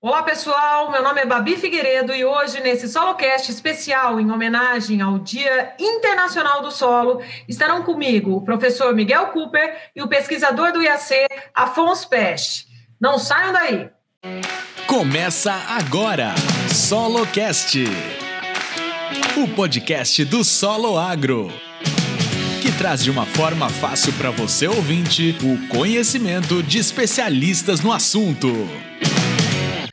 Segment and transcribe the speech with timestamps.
[0.00, 0.92] Olá, pessoal.
[0.92, 6.62] Meu nome é Babi Figueiredo e hoje, nesse SoloCast especial em homenagem ao Dia Internacional
[6.62, 12.68] do Solo, estarão comigo o professor Miguel Cooper e o pesquisador do IAC, Afonso Peste.
[13.00, 13.90] Não saiam daí.
[14.86, 16.32] Começa agora,
[16.72, 17.82] SoloCast,
[19.36, 21.52] o podcast do Solo Agro,
[22.62, 28.48] que traz de uma forma fácil para você ouvinte o conhecimento de especialistas no assunto.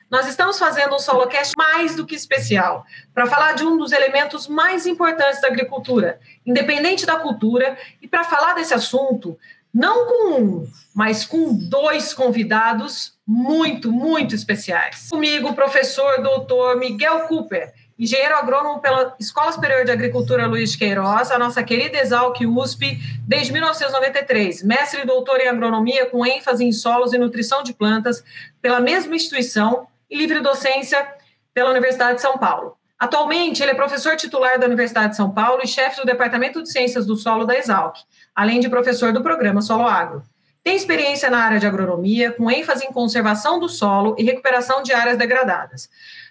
[0.10, 4.48] Nós estamos fazendo um solocast mais do que especial, para falar de um dos elementos
[4.48, 9.38] mais importantes da agricultura, independente da cultura, e para falar desse assunto,
[9.74, 15.10] não com um, mas com dois convidados muito, muito especiais.
[15.10, 20.78] Comigo, o professor doutor Miguel Cooper, engenheiro agrônomo pela Escola Superior de Agricultura Luiz de
[20.78, 26.64] Queiroz, a nossa querida Exalc USP, desde 1993, mestre e doutor em agronomia com ênfase
[26.64, 28.24] em solos e nutrição de plantas
[28.62, 31.08] pela mesma instituição e livre docência
[31.54, 32.78] pela Universidade de São Paulo.
[32.98, 36.72] Atualmente, ele é professor titular da Universidade de São Paulo e chefe do Departamento de
[36.72, 37.98] Ciências do Solo da Exalc,
[38.34, 40.24] além de professor do programa Solo Agro.
[40.64, 44.94] Tem experiência na área de agronomia, com ênfase em conservação do solo e recuperação de
[44.94, 45.90] áreas degradadas,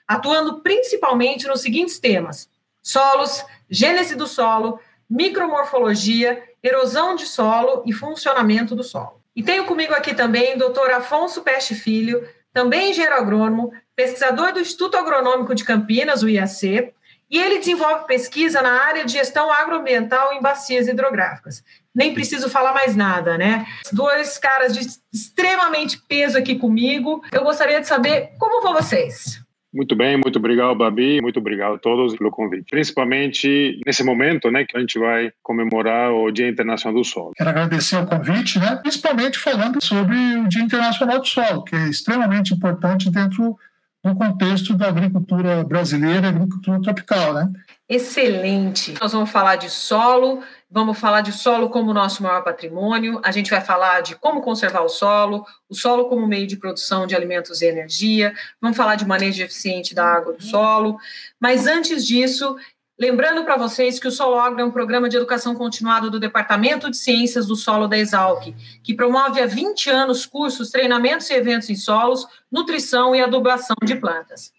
[0.08, 2.48] atuando principalmente nos seguintes temas:
[2.82, 9.20] solos, gênese do solo, micromorfologia, erosão de solo e funcionamento do solo.
[9.36, 14.60] E tenho comigo aqui também o doutor Afonso Peste Filho, também engenheiro agrônomo, pesquisador do
[14.60, 16.94] Instituto Agronômico de Campinas, o IAC,
[17.28, 21.64] e ele desenvolve pesquisa na área de gestão agroambiental em bacias hidrográficas.
[21.92, 23.66] Nem preciso falar mais nada, né?
[23.92, 27.22] Dois caras de extremamente peso aqui comigo.
[27.32, 29.43] Eu gostaria de saber como vão vocês.
[29.74, 31.20] Muito bem, muito obrigado, Babi.
[31.20, 32.66] Muito obrigado a todos pelo convite.
[32.70, 37.32] Principalmente nesse momento, né, que a gente vai comemorar o Dia Internacional do Solo.
[37.36, 41.88] Quero agradecer o convite, né, principalmente falando sobre o Dia Internacional do Solo, que é
[41.88, 43.58] extremamente importante dentro
[44.04, 47.50] do contexto da agricultura brasileira, agricultura tropical, né?
[47.88, 48.94] Excelente.
[49.00, 50.40] Nós vamos falar de solo,
[50.74, 54.82] vamos falar de solo como nosso maior patrimônio, a gente vai falar de como conservar
[54.82, 59.06] o solo, o solo como meio de produção de alimentos e energia, vamos falar de
[59.06, 60.98] manejo eficiente da água do solo,
[61.38, 62.56] mas antes disso,
[62.98, 66.90] lembrando para vocês que o Solo Agro é um programa de educação continuada do Departamento
[66.90, 68.52] de Ciências do Solo da Exalc,
[68.82, 73.94] que promove há 20 anos cursos, treinamentos e eventos em solos, nutrição e adubação de
[73.94, 74.52] plantas.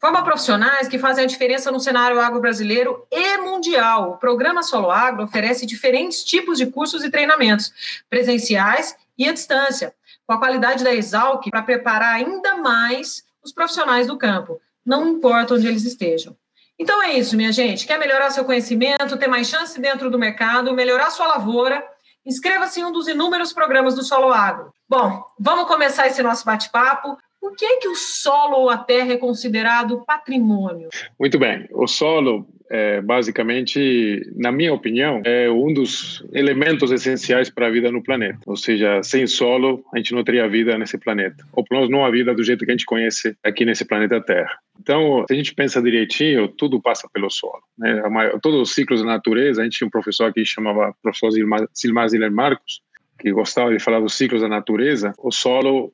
[0.00, 4.12] Forma profissionais que fazem a diferença no cenário agro brasileiro e mundial.
[4.12, 7.72] O programa Solo Agro oferece diferentes tipos de cursos e treinamentos,
[8.08, 9.94] presenciais e à distância,
[10.26, 15.54] com a qualidade da Exalc para preparar ainda mais os profissionais do campo, não importa
[15.54, 16.36] onde eles estejam.
[16.78, 17.86] Então é isso, minha gente.
[17.86, 21.84] Quer melhorar seu conhecimento, ter mais chance dentro do mercado, melhorar sua lavoura?
[22.24, 24.72] Inscreva-se em um dos inúmeros programas do Solo Agro.
[24.88, 27.18] Bom, vamos começar esse nosso bate-papo.
[27.40, 30.88] Por que, que o solo ou a terra é considerado patrimônio?
[31.18, 31.68] Muito bem.
[31.70, 37.92] O solo, é, basicamente, na minha opinião, é um dos elementos essenciais para a vida
[37.92, 38.40] no planeta.
[38.46, 41.44] Ou seja, sem solo, a gente não teria vida nesse planeta.
[41.52, 44.20] Ou pelo menos não a vida do jeito que a gente conhece aqui nesse planeta
[44.20, 44.58] Terra.
[44.80, 47.62] Então, se a gente pensa direitinho, tudo passa pelo solo.
[47.78, 48.02] Né?
[48.08, 51.30] Maior, todos os ciclos da natureza, a gente tinha um professor aqui que chamava professor
[51.72, 52.82] Silmar Marcos,
[53.18, 55.12] que gostava de falar dos ciclos da natureza.
[55.18, 55.92] O solo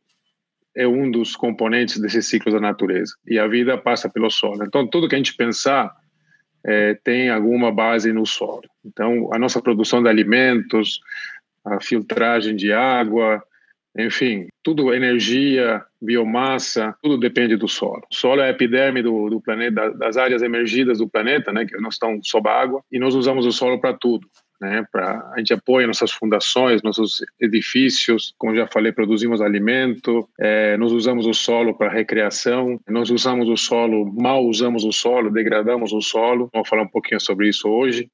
[0.76, 3.14] é um dos componentes desses ciclos da natureza.
[3.26, 4.64] E a vida passa pelo solo.
[4.64, 5.94] Então, tudo que a gente pensar
[6.64, 8.64] é, tem alguma base no solo.
[8.84, 11.00] Então, a nossa produção de alimentos,
[11.64, 13.42] a filtragem de água,
[13.96, 18.02] enfim, tudo energia, biomassa, tudo depende do solo.
[18.10, 21.76] O solo é a epiderme do, do planeta, das áreas emergidas do planeta, né, que
[21.76, 24.28] não estão sob água, e nós usamos o solo para tudo
[24.60, 24.86] né?
[24.90, 30.92] Para a gente apoia nossas fundações, nossos edifícios, como já falei, produzimos alimento, é, nós
[30.92, 36.00] usamos o solo para recreação, nós usamos o solo, mal usamos o solo, degradamos o
[36.00, 36.48] solo.
[36.52, 38.08] Vamos falar um pouquinho sobre isso hoje.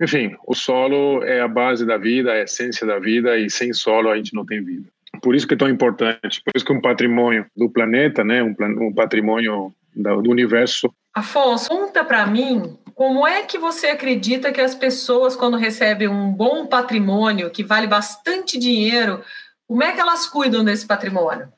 [0.00, 4.10] Enfim, o solo é a base da vida, a essência da vida e sem solo
[4.10, 4.88] a gente não tem vida.
[5.22, 8.42] Por isso que é tão importante, por isso que é um patrimônio do planeta, né,
[8.42, 10.92] um, um patrimônio do universo.
[11.14, 16.32] Afonso, conta para mim como é que você acredita que as pessoas, quando recebem um
[16.32, 19.22] bom patrimônio, que vale bastante dinheiro,
[19.68, 21.52] como é que elas cuidam desse patrimônio?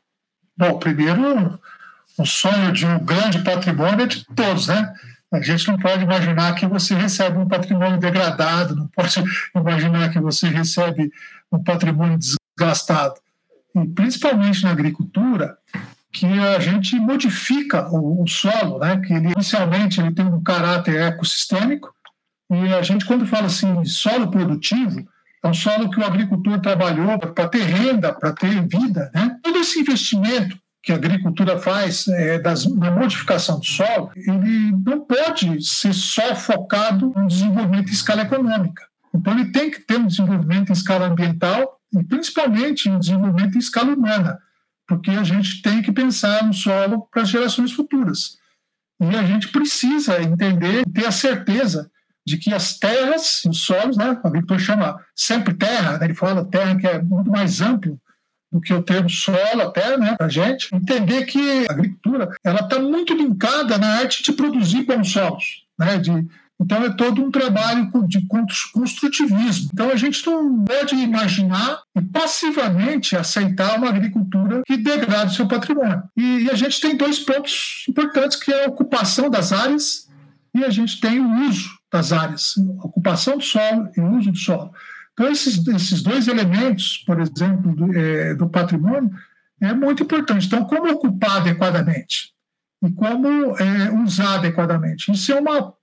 [0.56, 1.56] Bom, primeiro,
[2.18, 4.92] o sonho de um grande patrimônio é de todos, né?
[5.30, 9.22] A gente não pode imaginar que você recebe um patrimônio degradado, não pode
[9.54, 11.08] imaginar que você recebe
[11.52, 13.14] um patrimônio desgastado.
[13.76, 15.56] E principalmente na agricultura,
[16.12, 19.00] que a gente modifica o, o, solo, né?
[19.00, 21.92] que ele, inicialmente ele tem um caráter ecossistêmico,
[22.50, 25.06] e a gente, quando fala assim, solo produtivo,
[25.44, 29.10] é um solo que o agricultor trabalhou para ter renda, para ter vida.
[29.14, 29.36] Né?
[29.42, 35.00] Todo esse investimento que a agricultura faz é, das, na modificação do solo, ele não
[35.00, 38.84] pode ser só focado no desenvolvimento em escala econômica.
[39.14, 43.58] Então, ele tem que ter um desenvolvimento em escala ambiental e, principalmente, um desenvolvimento em
[43.58, 44.38] escala humana,
[44.88, 48.38] porque a gente tem que pensar no solo para as gerações futuras.
[49.00, 51.90] E a gente precisa entender, ter a certeza
[52.26, 56.44] de que as terras, os solos, né, o agricultor chama sempre terra, né, ele fala
[56.44, 58.00] terra que é muito mais amplo
[58.50, 62.60] do que o termo solo até, né, para a gente, entender que a agricultura ela
[62.60, 66.26] está muito linkada na arte de produzir bons solos, né, de
[66.60, 69.70] então é todo um trabalho de construtivismo.
[69.72, 75.46] Então a gente não pode imaginar e passivamente aceitar uma agricultura que degrade o seu
[75.46, 76.02] patrimônio.
[76.16, 80.08] E, a gente tem dois pontos importantes que é a ocupação das áreas
[80.54, 84.72] e a gente tem o uso das áreas, ocupação do solo e uso do solo.
[85.12, 89.10] Então, esses, esses dois elementos, por exemplo, do, é, do patrimônio,
[89.60, 90.46] é muito importante.
[90.46, 92.32] Então, como ocupar adequadamente?
[92.84, 93.26] E como
[93.56, 95.10] é, usar adequadamente?
[95.10, 95.74] Isso é uma,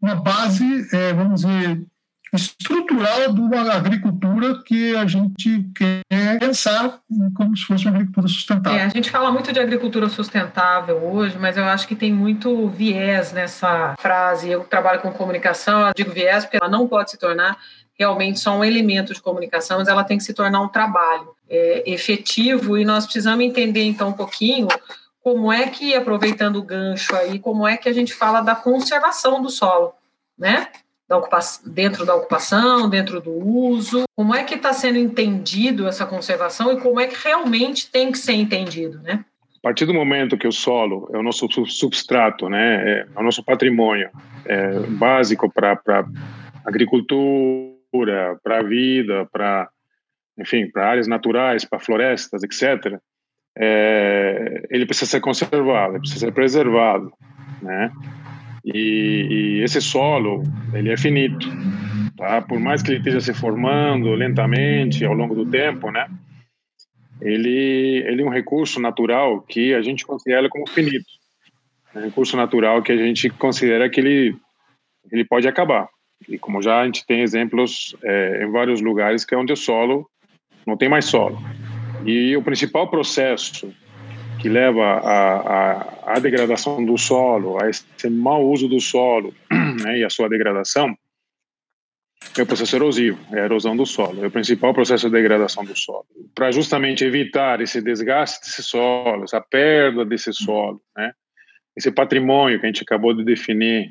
[0.00, 1.84] uma base, é, vamos dizer,
[2.32, 6.02] estrutural de uma agricultura que a gente quer
[6.38, 7.00] pensar
[7.34, 8.78] como se fosse uma agricultura sustentável.
[8.78, 12.68] É, a gente fala muito de agricultura sustentável hoje, mas eu acho que tem muito
[12.68, 14.48] viés nessa frase.
[14.48, 17.58] Eu trabalho com comunicação, eu digo viés porque ela não pode se tornar
[17.98, 21.82] realmente só um elemento de comunicação, mas ela tem que se tornar um trabalho é,
[21.84, 24.68] efetivo e nós precisamos entender então um pouquinho
[25.22, 29.42] como é que, aproveitando o gancho aí, como é que a gente fala da conservação
[29.42, 29.92] do solo,
[30.38, 30.68] né?
[31.10, 34.04] da ocupação, dentro da ocupação, dentro do uso?
[34.16, 38.18] Como é que está sendo entendido essa conservação e como é que realmente tem que
[38.18, 39.24] ser entendido, né?
[39.58, 43.44] A partir do momento que o solo é o nosso substrato, né, é o nosso
[43.44, 44.08] patrimônio
[44.46, 45.78] é básico para
[46.64, 49.68] agricultura, para a vida, para
[50.38, 52.98] enfim, para áreas naturais, para florestas, etc.
[53.56, 57.12] É, ele precisa ser conservado, ele precisa ser preservado,
[57.60, 57.90] né?
[58.64, 60.42] E, e, esse solo,
[60.72, 61.48] ele é finito,
[62.16, 62.42] tá?
[62.42, 66.06] Por mais que ele esteja se formando lentamente ao longo do tempo, né?
[67.20, 71.04] Ele, ele é um recurso natural que a gente considera como finito.
[71.94, 74.36] É um recurso natural que a gente considera que ele,
[75.10, 75.88] ele pode acabar.
[76.28, 79.56] E como já a gente tem exemplos é, em vários lugares que é onde o
[79.56, 80.08] solo
[80.66, 81.38] não tem mais solo.
[82.04, 83.72] E o principal processo
[84.40, 85.00] que leva
[86.06, 89.34] à, degradação do solo, a esse mau uso do solo
[89.84, 90.96] né, e a sua degradação,
[92.38, 95.64] é o processo erosivo, é a erosão do solo, é o principal processo de degradação
[95.64, 96.06] do solo.
[96.34, 101.12] Para justamente evitar esse desgaste desse solo, essa perda desse solo, né,
[101.76, 103.90] esse patrimônio que a gente acabou de definir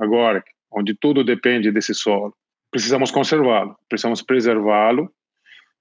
[0.00, 2.34] agora, onde tudo depende desse solo,
[2.70, 5.10] precisamos conservá-lo, precisamos preservá-lo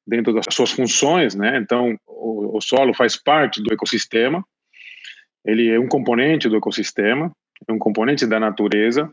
[0.05, 1.57] dentro das suas funções, né?
[1.57, 4.45] Então, o, o, solo faz parte do ecossistema,
[5.45, 7.31] ele é um componente do ecossistema,
[7.67, 9.09] é um componente da natureza,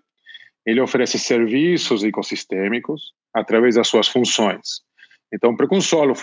[0.67, 4.83] ele oferece serviços ecossistêmicos através das suas funções.
[5.33, 6.15] Então, para que um solo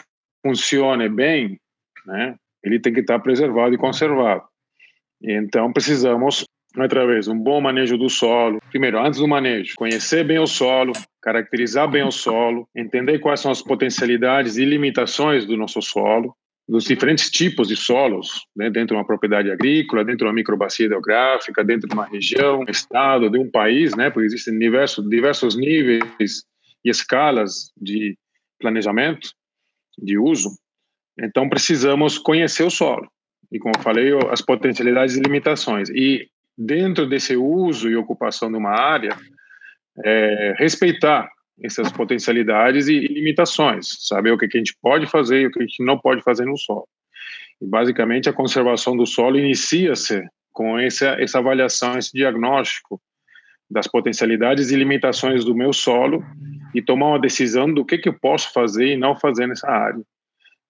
[0.45, 1.59] funcione bem,
[2.05, 4.43] né, ele tem que estar preservado e conservado.
[5.21, 8.59] Então, precisamos através de um bom manejo do solo.
[8.69, 10.93] Primeiro, antes do manejo, conhecer bem o solo,
[11.27, 16.33] caracterizar bem o solo, entender quais são as potencialidades e limitações do nosso solo,
[16.65, 20.85] dos diferentes tipos de solos, né, dentro de uma propriedade agrícola, dentro de uma microbacia
[20.85, 26.45] hidrográfica, dentro de uma região, estado, de um país, né, porque existem diversos, diversos níveis
[26.85, 28.17] e escalas de
[28.57, 29.29] planejamento,
[29.97, 30.51] de uso.
[31.19, 33.05] Então, precisamos conhecer o solo.
[33.51, 35.89] E, como eu falei, as potencialidades e limitações.
[35.89, 39.09] E dentro desse uso e ocupação de uma área,
[40.03, 41.29] é, respeitar
[41.63, 45.65] essas potencialidades e, limitações, saber o que, a gente pode fazer e o que a
[45.65, 46.87] gente não pode fazer no solo.
[47.61, 53.01] E basicamente a conservação do solo inicia-se com essa, essa avaliação, esse diagnóstico
[53.69, 56.23] das potencialidades e limitações do meu solo
[56.73, 60.01] e tomar uma decisão do que, que eu posso fazer e não fazer nessa área.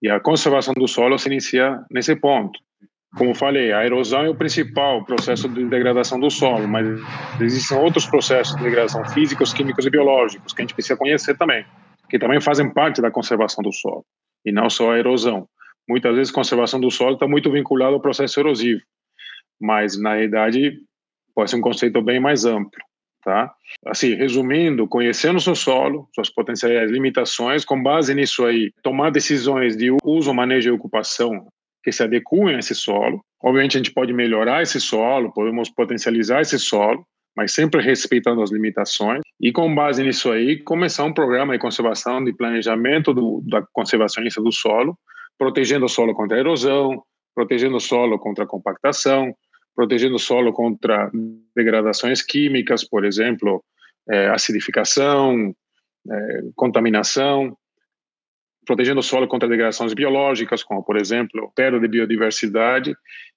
[0.02, 2.60] E a conservação do solo se inicia nesse ponto.
[3.16, 6.86] Como falei, a erosão é o principal processo de degradação do solo, mas
[7.40, 11.66] existem outros processos de degradação físicos, químicos e biológicos que a gente precisa conhecer também,
[12.10, 14.06] que também fazem parte da conservação do solo,
[14.46, 15.48] e não só a erosão.
[15.88, 18.82] Muitas vezes a conservação do solo está muito vinculada ao processo erosivo,
[19.60, 20.78] mas na realidade
[21.34, 22.82] pode ser um conceito bem mais amplo.
[23.24, 23.52] Tá?
[23.86, 29.76] Assim, resumindo, conhecendo o seu solo, suas potenciais limitações, com base nisso aí, tomar decisões
[29.76, 31.46] de uso, manejo e ocupação
[31.88, 33.24] que se adequem a esse solo.
[33.42, 38.52] Obviamente, a gente pode melhorar esse solo, podemos potencializar esse solo, mas sempre respeitando as
[38.52, 39.22] limitações.
[39.40, 44.42] E com base nisso aí, começar um programa de conservação, de planejamento do, da conservacionista
[44.42, 44.98] do solo,
[45.38, 47.02] protegendo o solo contra a erosão,
[47.34, 49.34] protegendo o solo contra a compactação,
[49.74, 51.10] protegendo o solo contra
[51.56, 53.64] degradações químicas, por exemplo,
[54.10, 55.56] é, acidificação,
[56.12, 57.56] é, contaminação,
[58.68, 62.96] protegendo o solo contra degradações biológicas, como, por exemplo, perda de biodiversidade,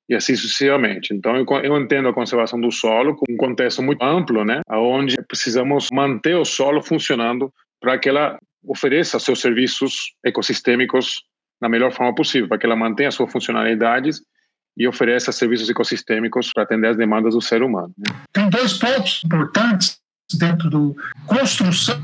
[0.09, 1.15] e assim sucessivamente.
[1.15, 5.17] Então, eu, eu entendo a conservação do solo com um contexto muito amplo, né, onde
[5.23, 11.23] precisamos manter o solo funcionando para que ela ofereça seus serviços ecossistêmicos
[11.63, 14.21] na melhor forma possível, para que ela mantenha suas funcionalidades
[14.77, 17.93] e ofereça serviços ecossistêmicos para atender as demandas do ser humano.
[17.97, 18.17] Né.
[18.33, 20.01] Tem dois pontos importantes
[20.39, 20.97] dentro do
[21.27, 22.01] construção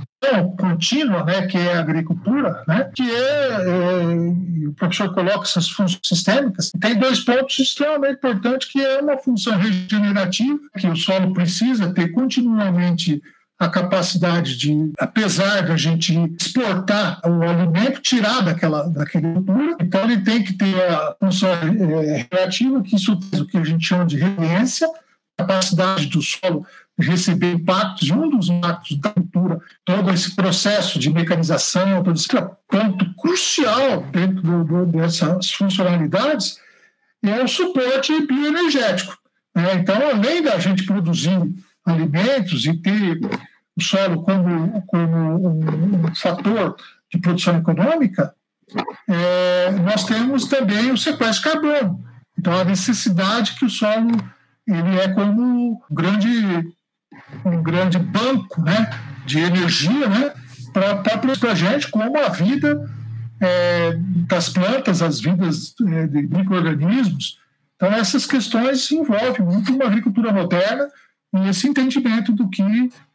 [0.58, 6.00] contínua, né, que é a agricultura, né, que é, é o professor coloca essas funções
[6.02, 11.92] sistêmicas, tem dois pontos extremamente importantes, que é uma função regenerativa, que o solo precisa
[11.92, 13.22] ter continuamente
[13.58, 20.20] a capacidade de, apesar da gente exportar o alimento, tirar daquela, daquela cultura, então ele
[20.20, 24.04] tem que ter a função é, reativa, que isso é o que a gente chama
[24.04, 24.88] de resiliência,
[25.38, 26.66] capacidade do solo
[26.98, 32.28] receber impactos, e um dos impactos da cultura, todo esse processo de mecanização, todo esse
[32.68, 36.58] ponto crucial dentro do, do, dessas funcionalidades,
[37.22, 39.16] é o suporte bioenergético.
[39.54, 39.74] Né?
[39.74, 41.38] Então, além da gente produzir
[41.84, 43.20] alimentos e ter
[43.76, 46.76] o solo como, como um fator
[47.12, 48.34] de produção econômica,
[49.08, 52.04] é, nós temos também o sequestro de carbono.
[52.38, 54.10] Então, a necessidade que o solo
[54.66, 56.75] ele é como um grande
[57.44, 58.90] um grande banco né,
[59.24, 60.32] de energia né,
[60.72, 62.88] para a gente, como a vida
[63.40, 63.94] é,
[64.28, 67.38] das plantas, as vidas é, de micro-organismos.
[67.76, 70.88] Então, essas questões envolvem muito uma agricultura moderna
[71.34, 72.62] e esse entendimento do que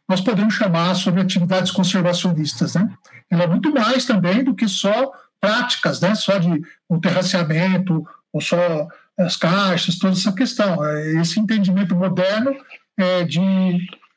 [0.08, 2.74] nós podemos chamar sobre atividades conservacionistas.
[2.74, 2.88] Né?
[3.30, 6.14] Ela é muito mais também do que só práticas, né?
[6.14, 8.86] só de um terraceamento, ou só
[9.18, 10.84] as caixas, toda essa questão.
[10.84, 12.54] É, esse entendimento moderno
[12.96, 13.40] é, de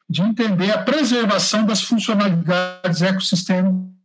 [0.09, 3.95] de entender a preservação das funcionalidades ecossistêmicas.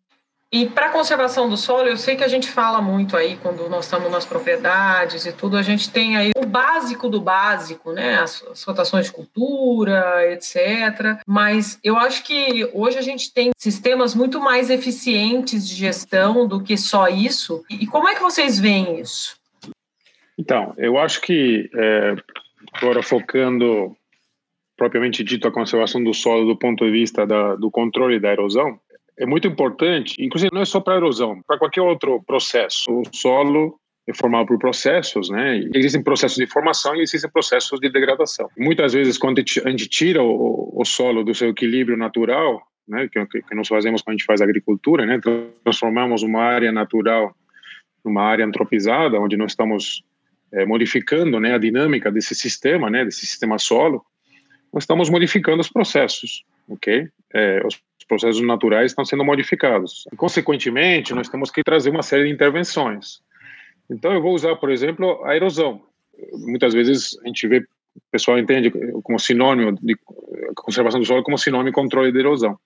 [0.52, 3.68] E para a conservação do solo, eu sei que a gente fala muito aí quando
[3.68, 8.18] nós estamos nas propriedades e tudo, a gente tem aí o básico do básico, né?
[8.18, 11.20] As, as rotações de cultura, etc.
[11.24, 16.60] Mas eu acho que hoje a gente tem sistemas muito mais eficientes de gestão do
[16.60, 17.64] que só isso.
[17.70, 19.36] E como é que vocês veem isso?
[20.36, 22.16] Então, eu acho que é,
[22.72, 23.96] agora focando
[24.80, 28.80] propriamente dito a conservação do solo do ponto de vista da, do controle da erosão
[29.18, 32.90] é muito importante, inclusive não é só para erosão, para qualquer outro processo.
[32.90, 35.62] O solo é formado por processos, né?
[35.74, 38.48] Existem processos de formação e existem processos de degradação.
[38.56, 43.22] muitas vezes, quando a gente tira o, o solo do seu equilíbrio natural, né, que,
[43.26, 45.20] que nós fazemos quando a gente faz agricultura, né,
[45.62, 47.36] transformamos uma área natural
[48.02, 50.02] numa área antropizada, onde nós estamos
[50.50, 54.02] é, modificando né, a dinâmica desse sistema, né, desse sistema solo,
[54.72, 57.08] nós estamos modificando os processos, ok?
[57.34, 60.04] É, os processos naturais estão sendo modificados.
[60.16, 63.20] Consequentemente, nós temos que trazer uma série de intervenções.
[63.88, 65.82] Então, eu vou usar, por exemplo, a erosão.
[66.32, 68.70] Muitas vezes a gente vê, o pessoal entende
[69.02, 69.96] como sinônimo de
[70.56, 72.58] conservação do solo como sinônimo de controle de erosão.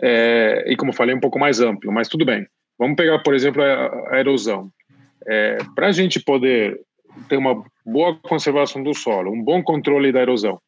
[0.00, 2.46] É, e como falei, um pouco mais amplo, mas tudo bem.
[2.78, 4.70] Vamos pegar, por exemplo, a, a erosão.
[5.26, 6.80] É, Para a gente poder
[7.28, 10.60] ter uma boa conservação do solo, um bom controle da erosão,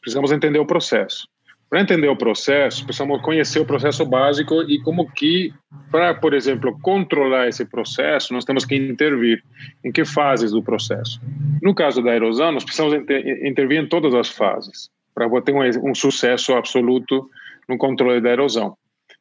[0.00, 1.28] precisamos entender o processo.
[1.70, 5.52] Para entender o processo, precisamos conhecer o processo básico e como que,
[5.92, 9.42] para, por exemplo, controlar esse processo, nós temos que intervir
[9.84, 11.20] em que fases do processo.
[11.62, 15.90] No caso da erosão, nós precisamos inter intervir em todas as fases para ter um,
[15.90, 17.28] um sucesso absoluto
[17.68, 18.74] no controle da erosão.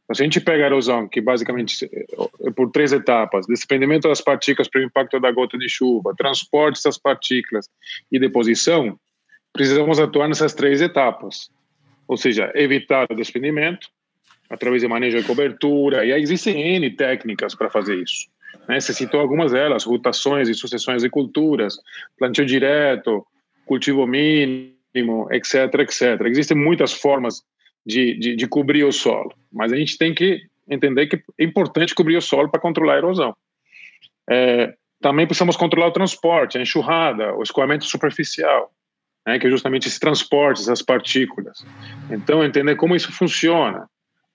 [0.05, 1.89] Então, se a gente pega a erosão, que basicamente
[2.45, 6.97] é por três etapas, desprendimento das partículas pelo impacto da gota de chuva, transporte dessas
[6.97, 7.67] partículas
[8.09, 8.97] e deposição,
[9.53, 11.49] precisamos atuar nessas três etapas.
[12.07, 13.87] Ou seja, evitar o desprendimento,
[14.49, 18.27] através de manejo de cobertura, e aí existem N técnicas para fazer isso.
[18.67, 18.79] Né?
[18.79, 21.77] Você citou algumas delas, rotações e sucessões de culturas,
[22.17, 23.25] plantio direto,
[23.65, 26.21] cultivo mínimo, etc, etc.
[26.25, 27.43] Existem muitas formas
[27.85, 31.95] de, de, de cobrir o solo, mas a gente tem que entender que é importante
[31.95, 33.35] cobrir o solo para controlar a erosão.
[34.29, 38.71] É, também precisamos controlar o transporte, a enxurrada, o escoamento superficial
[39.27, 41.65] né, que é justamente esse transporte, essas partículas.
[42.09, 43.89] Então, entender como isso funciona.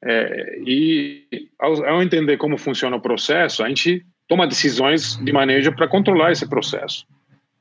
[0.04, 5.72] É, e ao, ao, entender como funciona o processo, a gente toma decisões de manejo
[5.74, 7.06] para controlar esse processo,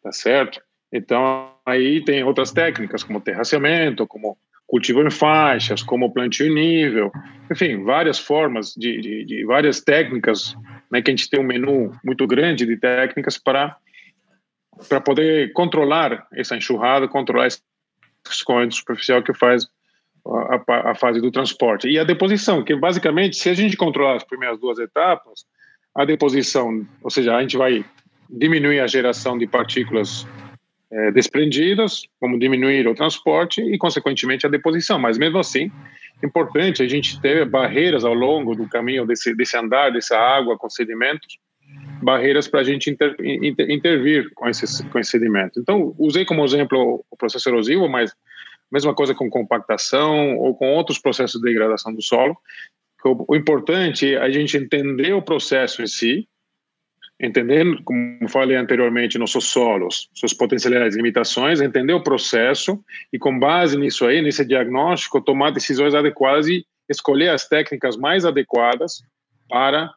[0.03, 0.59] tá certo?
[0.91, 7.11] Então, aí tem outras técnicas, como terraceamento, como cultivo em faixas, como plantio em nível,
[7.49, 10.55] enfim, várias formas de, de, de várias técnicas,
[10.91, 13.77] né, que a gente tem um menu muito grande de técnicas para
[14.87, 17.61] para poder controlar essa enxurrada, controlar esse
[18.29, 19.67] escoamento superficial que faz
[20.25, 21.87] a, a, fase do transporte.
[21.87, 25.45] E a deposição, que basicamente, se a gente controlar as primeiras duas etapas,
[25.95, 27.83] a deposição, ou seja, a gente vai
[28.29, 30.25] diminuir a geração de partículas
[30.91, 34.99] é, desprendidas, como diminuir o transporte e, consequentemente, a deposição.
[34.99, 35.71] Mas, mesmo assim,
[36.21, 40.57] é importante a gente ter barreiras ao longo do caminho desse, desse andar, dessa água
[40.57, 41.39] com sedimentos,
[42.01, 45.59] barreiras para a gente inter, inter, intervir com esse, com esse sedimento.
[45.59, 48.13] Então, usei como exemplo o processo erosivo, mas
[48.71, 52.37] mesma coisa com compactação ou com outros processos de degradação do solo.
[53.03, 56.27] O, o importante é a gente entender o processo em si,
[57.19, 63.37] entender, como falei anteriormente, nossos solos, suas potencialidades e limitações, entender o processo e, com
[63.37, 69.03] base nisso aí, nesse diagnóstico, tomar decisões adequadas e escolher as técnicas mais adequadas
[69.47, 69.91] para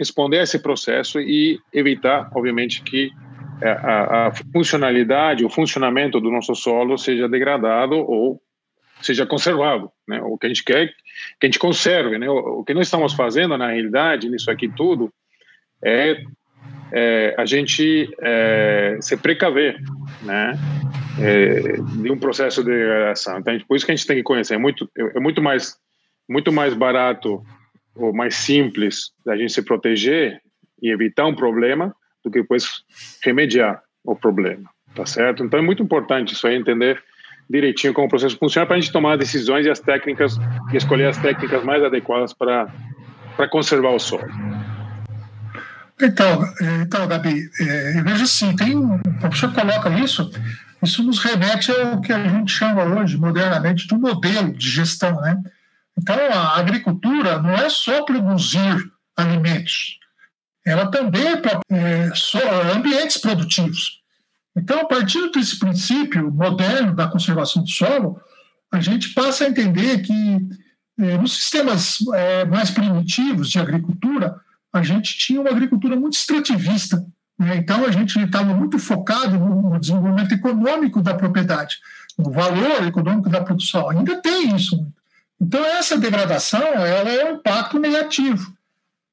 [0.00, 3.10] responder a esse processo e evitar, obviamente, que
[3.60, 8.40] é, a, a funcionalidade, o funcionamento do nosso solo seja degradado ou
[9.02, 10.18] seja conservado, né?
[10.22, 10.88] O que a gente quer
[11.38, 12.30] que a gente conserve, né?
[12.30, 15.12] O, o que nós estamos fazendo na realidade nisso aqui tudo
[15.84, 16.22] é,
[16.90, 19.76] é a gente é, se precaver,
[20.22, 20.58] né?
[21.20, 23.38] É, de um processo de degradação.
[23.38, 24.54] Então, por isso que a gente tem que conhecer.
[24.54, 25.76] É muito, é muito mais,
[26.26, 27.42] muito mais barato
[27.94, 30.40] ou mais simples da gente se proteger
[30.82, 31.94] e evitar um problema
[32.24, 32.82] do que depois
[33.22, 35.44] remediar o problema, tá certo?
[35.44, 37.02] Então é muito importante isso aí, entender
[37.48, 40.36] direitinho como o processo funciona para a gente tomar decisões e as técnicas
[40.72, 42.72] e escolher as técnicas mais adequadas para
[43.36, 44.28] para conservar o solo.
[46.00, 50.30] Então, é, então Gabi, é, eu vejo assim, tem o professor coloca isso,
[50.82, 55.20] isso nos remete ao que a gente chama hoje, modernamente, de um modelo de gestão,
[55.20, 55.36] né?
[56.00, 59.98] Então, a agricultura não é só produzir alimentos,
[60.64, 64.00] ela também é é, ambientes produtivos.
[64.56, 68.18] Então, a partir desse princípio moderno da conservação do solo,
[68.72, 70.48] a gente passa a entender que
[70.98, 74.40] é, nos sistemas é, mais primitivos de agricultura,
[74.72, 77.04] a gente tinha uma agricultura muito extrativista.
[77.38, 77.56] Né?
[77.56, 81.76] Então, a gente estava muito focado no desenvolvimento econômico da propriedade,
[82.18, 83.90] no valor econômico da produção.
[83.90, 84.90] Ainda tem isso.
[85.40, 88.52] Então, essa degradação ela é um impacto negativo.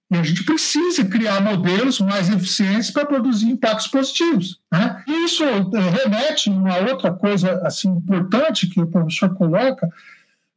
[0.10, 4.60] E a gente precisa criar modelos mais eficientes para produzir impactos positivos.
[4.72, 5.04] Né?
[5.26, 9.90] Isso eh, remete a uma outra coisa assim, importante que o professor coloca,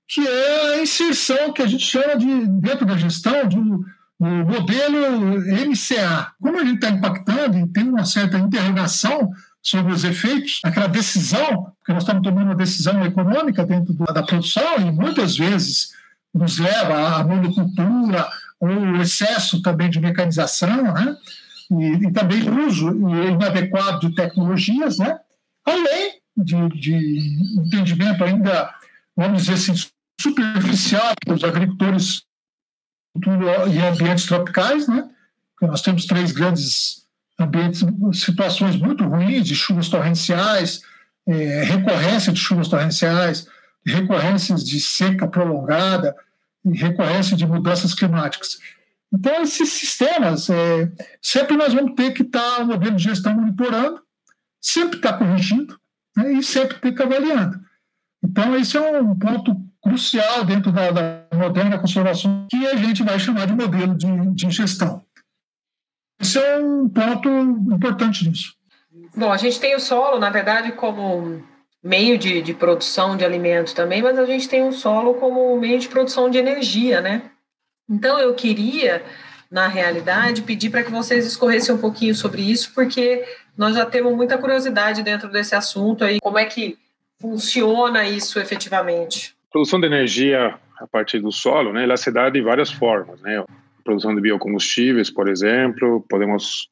[0.06, 3.84] que é a inserção que a gente chama de, dentro da gestão, de um,
[4.20, 6.32] modelo MCA.
[6.40, 9.30] Como a gente está impactando e tem uma certa interrogação
[9.62, 14.78] sobre os efeitos, aquela decisão, porque nós estamos tomando uma decisão econômica dentro da produção
[14.78, 15.90] e muitas vezes
[16.32, 18.28] nos leva à monocultura,
[18.60, 21.16] o excesso também de mecanização, né?
[21.70, 25.18] E, e também uso inadequado de tecnologias, né?
[25.64, 28.74] Além de, de entendimento ainda,
[29.16, 32.22] vamos dizer assim, superficial dos agricultores
[33.72, 35.08] e ambientes tropicais, né?
[35.52, 36.99] Porque nós temos três grandes
[37.40, 40.82] ambientes, situações muito ruins de chuvas torrenciais,
[41.26, 43.46] é, recorrência de chuvas torrenciais,
[43.84, 46.14] recorrências de seca prolongada,
[46.64, 48.58] recorrência de mudanças climáticas.
[49.12, 53.34] Então, esses sistemas, é, sempre nós vamos ter que estar, tá, o modelo de gestão
[53.34, 54.00] monitorando,
[54.60, 55.78] sempre estar tá corrigindo
[56.16, 57.60] né, e sempre ter que avaliando.
[58.22, 63.18] Então, esse é um ponto crucial dentro da, da moderna conservação que a gente vai
[63.18, 65.02] chamar de modelo de, de gestão.
[66.20, 67.28] Esse é um ponto
[67.74, 68.54] importante nisso.
[69.16, 71.42] Bom, a gente tem o solo, na verdade, como
[71.82, 75.78] meio de, de produção de alimentos também, mas a gente tem o solo como meio
[75.78, 77.22] de produção de energia, né?
[77.88, 79.02] Então eu queria,
[79.50, 83.24] na realidade, pedir para que vocês escorressem um pouquinho sobre isso, porque
[83.56, 86.78] nós já temos muita curiosidade dentro desse assunto aí, como é que
[87.18, 89.34] funciona isso efetivamente.
[89.48, 93.20] A produção de energia a partir do solo, né, ela se dá de várias formas,
[93.20, 93.44] né?
[93.84, 96.68] Produção de biocombustíveis, por exemplo, podemos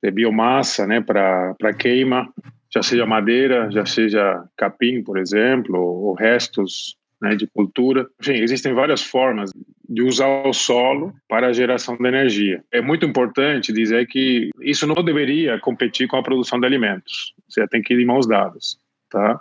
[0.00, 2.32] ter biomassa, né, para queima,
[2.72, 8.06] já seja madeira, já seja capim, por exemplo, ou restos né, de cultura.
[8.20, 9.50] Enfim, existem várias formas
[9.88, 12.62] de usar o solo para a geração de energia.
[12.72, 17.34] É muito importante dizer que isso não deveria competir com a produção de alimentos.
[17.48, 19.40] Você tem que ir de mãos dadas, tá?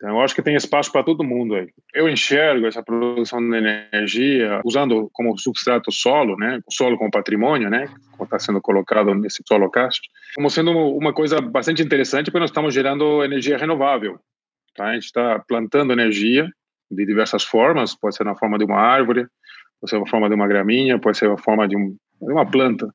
[0.00, 1.68] Então, eu acho que tem espaço para todo mundo aí.
[1.92, 7.68] Eu enxergo essa produção de energia usando como substrato solo, né, o solo como patrimônio,
[7.68, 10.00] né, como está sendo colocado nesse solocast,
[10.34, 14.18] como sendo uma coisa bastante interessante, porque nós estamos gerando energia renovável.
[14.74, 14.86] Tá?
[14.86, 16.48] A gente está plantando energia
[16.90, 19.26] de diversas formas, pode ser na forma de uma árvore,
[19.78, 22.50] pode ser na forma de uma graminha, pode ser na forma de, um, de uma
[22.50, 22.88] planta.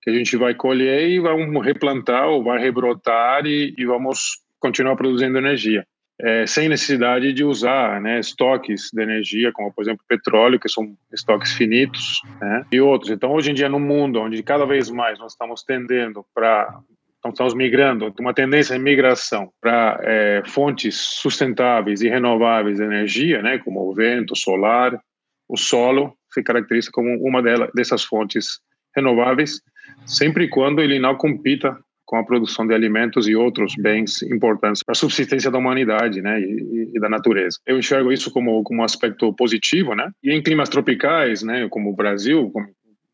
[0.00, 4.96] que a gente vai colher e vamos replantar ou vai rebrotar e, e vamos continuar
[4.96, 5.86] produzindo energia.
[6.22, 10.94] É, sem necessidade de usar né, estoques de energia, como por exemplo petróleo, que são
[11.12, 13.10] estoques finitos, né, e outros.
[13.10, 16.78] Então, hoje em dia, no mundo onde cada vez mais nós estamos tendendo para
[17.28, 23.58] estamos migrando, uma tendência de migração para é, fontes sustentáveis e renováveis de energia, né,
[23.58, 24.98] como o vento, o solar,
[25.48, 28.60] o solo, se caracteriza como uma delas, dessas fontes
[28.96, 29.60] renováveis,
[30.06, 31.76] sempre quando ele não compita
[32.10, 36.40] com a produção de alimentos e outros bens importantes para a subsistência da humanidade, né,
[36.40, 37.60] e, e, da natureza.
[37.64, 40.10] Eu enxergo isso como como um aspecto positivo, né?
[40.20, 42.66] E em climas tropicais, né, como o Brasil, como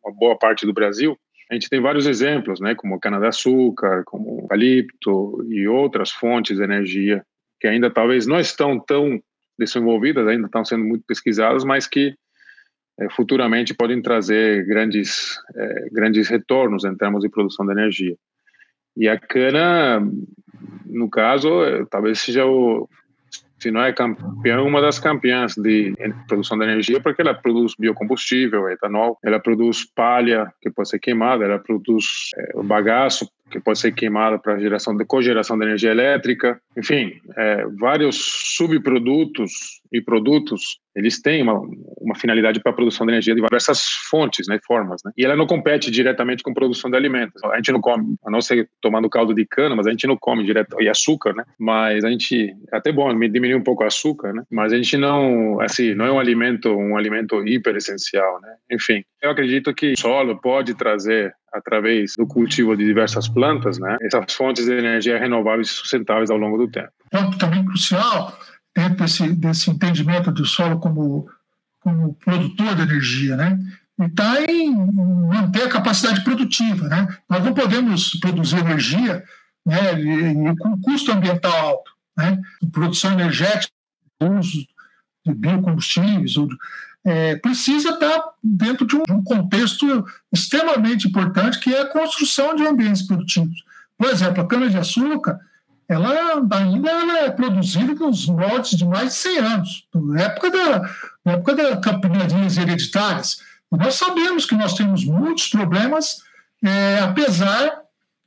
[0.02, 1.14] uma boa parte do Brasil,
[1.50, 7.22] a gente tem vários exemplos, né, como cana-de-açúcar, como eucalipto e outras fontes de energia
[7.60, 9.20] que ainda talvez não estão tão
[9.58, 12.14] desenvolvidas, ainda estão sendo muito pesquisadas, mas que
[12.98, 18.16] é, futuramente podem trazer grandes, é, grandes retornos em termos de produção de energia.
[18.96, 20.00] E a cana,
[20.86, 22.88] no caso, é, talvez seja o,
[23.58, 25.94] se não é campeã, uma das campeãs de
[26.28, 31.44] produção de energia, porque ela produz biocombustível, etanol, ela produz palha, que pode ser queimada,
[31.44, 36.60] ela produz é, bagaço, que pode ser queimada para geração de cogeração de energia elétrica,
[36.76, 38.16] enfim, é, vários
[38.56, 41.60] subprodutos e produtos eles têm uma,
[42.00, 45.12] uma finalidade para a produção de energia de diversas fontes, né, formas, né?
[45.16, 47.44] E ela não compete diretamente com produção de alimentos.
[47.44, 50.16] A gente não come, a não ser tomando caldo de cana, mas a gente não
[50.16, 51.44] come direto e açúcar, né?
[51.60, 54.42] Mas a gente é até bom diminuir um pouco o açúcar, né?
[54.50, 58.54] Mas a gente não, assim, não é um alimento, um alimento hiper essencial, né?
[58.72, 63.98] Enfim, eu acredito que o solo pode trazer através do cultivo de diversas plantas, né?
[64.00, 66.88] Essas fontes de energia renováveis e sustentáveis ao longo do tempo.
[67.10, 68.36] Ponto também crucial
[68.76, 71.26] dentro desse, desse entendimento do solo como,
[71.80, 73.58] como produtor de energia, né?
[73.98, 77.08] E está em manter a capacidade produtiva, né?
[77.26, 79.24] Nós não podemos produzir energia
[79.64, 82.38] né, e, com custo ambiental alto, né?
[82.70, 83.72] Produção energética,
[84.20, 84.66] uso
[85.24, 86.46] de biocombustíveis, ou,
[87.02, 93.02] é, precisa estar dentro de um contexto extremamente importante que é a construção de ambientes
[93.02, 93.64] produtivos.
[93.96, 95.40] Por exemplo, a cana-de-açúcar
[95.88, 100.90] ela ainda ela é produzida nos moldes de mais de 100 anos, na época da,
[101.24, 103.38] na época da campanhas hereditárias.
[103.72, 106.18] E nós sabemos que nós temos muitos problemas,
[106.62, 107.82] é, apesar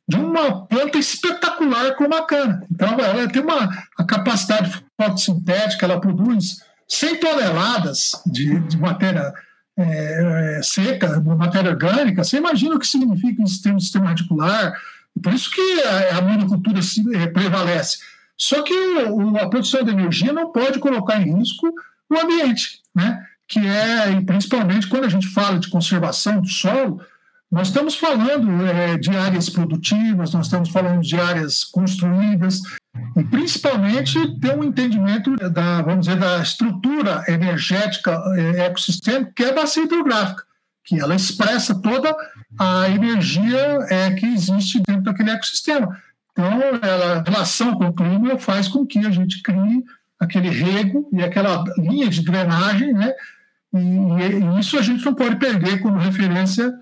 [0.08, 2.66] de uma planta espetacular como a cana.
[2.72, 9.34] Então, ela tem uma a capacidade fotossintética, ela produz 100 toneladas de, de matéria
[9.78, 12.24] é, é seca, matéria orgânica.
[12.24, 14.74] Você imagina o que significa isso um sistema radicular,
[15.22, 18.00] por isso que a, a monocultura se, prevalece.
[18.38, 21.74] Só que o, a produção de energia não pode colocar em risco
[22.10, 23.24] o ambiente, né?
[23.48, 27.02] que é, principalmente quando a gente fala de conservação do solo,
[27.52, 32.62] nós estamos falando é, de áreas produtivas, nós estamos falando de áreas construídas,
[33.18, 39.50] e principalmente ter um entendimento da, vamos dizer, da estrutura energética é, ecossistêmica, que é
[39.50, 40.49] a bacia hidrográfica
[40.90, 42.16] que ela expressa toda
[42.58, 45.96] a energia é, que existe dentro daquele ecossistema.
[46.32, 49.84] Então, ela, a relação com o clima faz com que a gente crie
[50.20, 53.14] aquele rego e aquela linha de drenagem, né?
[53.72, 56.74] E, e isso a gente não pode perder como referência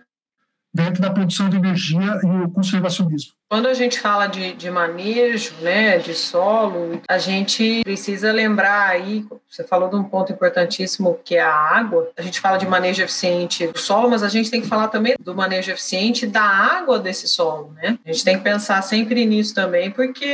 [0.73, 3.33] dentro da produção de energia e o conservacionismo.
[3.49, 9.25] Quando a gente fala de, de manejo, né, de solo, a gente precisa lembrar aí,
[9.49, 12.11] você falou de um ponto importantíssimo que é a água.
[12.17, 15.15] A gente fala de manejo eficiente do solo, mas a gente tem que falar também
[15.17, 17.97] do manejo eficiente da água desse solo, né?
[18.05, 20.25] A gente tem que pensar sempre nisso também, porque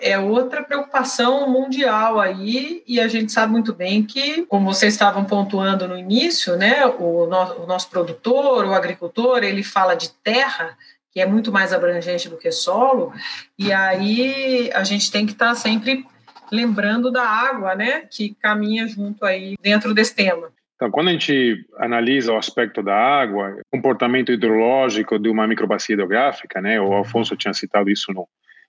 [0.00, 5.24] é outra preocupação mundial aí, e a gente sabe muito bem que, como vocês estavam
[5.24, 10.76] pontuando no início, né, o, no, o nosso produtor, o agricultor, ele fala de terra,
[11.12, 13.12] que é muito mais abrangente do que solo,
[13.58, 16.04] e aí a gente tem que estar tá sempre
[16.52, 20.50] lembrando da água, né, que caminha junto aí dentro desse tema.
[20.74, 26.60] Então, quando a gente analisa o aspecto da água, comportamento hidrológico de uma microbacia hidrográfica,
[26.60, 28.26] né, o Alfonso tinha citado isso no,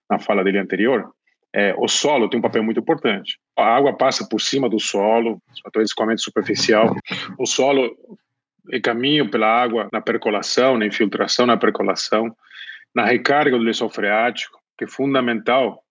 [0.10, 1.10] na fala dele anterior,
[1.54, 3.38] é, o solo tem um papel muito importante.
[3.58, 6.96] A água passa por cima do solo, todo escoamento superficial.
[7.38, 7.96] O solo
[8.84, 12.36] caminho pela água na percolação, na infiltração, na percolação,
[12.94, 15.82] na recarga do lençol freático, que é fundamental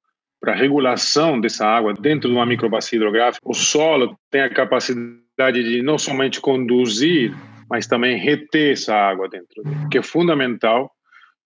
[0.41, 3.47] para a regulação dessa água dentro de uma microbacia hidrográfica.
[3.47, 7.35] O solo tem a capacidade de não somente conduzir,
[7.69, 10.91] mas também reter essa água dentro dele, que é fundamental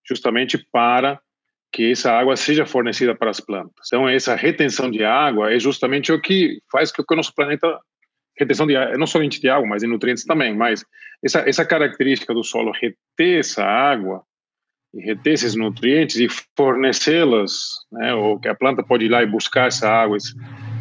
[0.06, 1.20] justamente para
[1.72, 3.88] que essa água seja fornecida para as plantas.
[3.88, 7.80] Então, essa retenção de água é justamente o que faz com que o nosso planeta
[8.36, 10.84] retenção de não somente de água, mas de nutrientes também, mas
[11.24, 14.22] essa, essa característica do solo reter essa água
[14.92, 17.52] e reter esses nutrientes e fornecê-las,
[17.92, 20.16] né, ou que a planta pode ir lá e buscar essa água,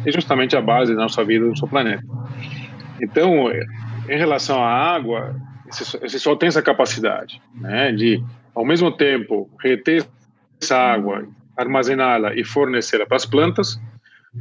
[0.06, 2.04] é justamente a base da nossa vida no nosso planeta.
[3.00, 5.34] Então, em relação à água,
[5.68, 8.22] esse, esse tem essa capacidade, né, de
[8.54, 10.06] ao mesmo tempo reter
[10.60, 13.80] essa água, armazená-la e fornecê-la para as plantas,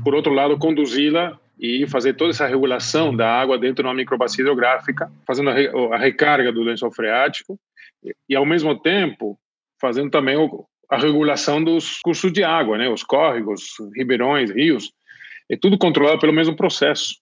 [0.04, 4.42] por outro lado, conduzi-la e fazer toda essa regulação da água dentro de uma microbacia
[4.42, 7.60] hidrográfica, fazendo a, recarga do lençol freático
[8.28, 9.39] e, ao mesmo tempo,
[9.80, 10.36] fazendo também
[10.89, 12.89] a regulação dos cursos de água, né?
[12.89, 14.92] Os córregos, ribeirões, rios,
[15.50, 17.16] é tudo controlado pelo mesmo processo.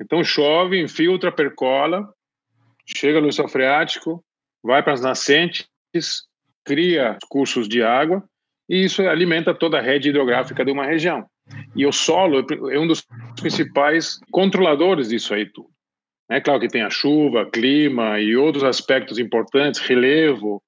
[0.00, 2.08] Então chove, infiltra, percola,
[2.86, 4.24] chega no lençol freático,
[4.62, 5.66] vai para as nascentes,
[6.64, 8.24] cria cursos de água
[8.68, 11.26] e isso alimenta toda a rede hidrográfica de uma região.
[11.76, 13.06] E o solo é um dos
[13.40, 15.68] principais controladores disso aí tudo.
[16.30, 20.62] É claro que tem a chuva, clima e outros aspectos importantes, relevo,